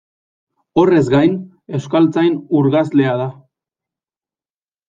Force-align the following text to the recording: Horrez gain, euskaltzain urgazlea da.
Horrez 0.83 1.03
gain, 1.15 1.35
euskaltzain 1.79 2.39
urgazlea 2.61 3.15
da. 3.25 3.31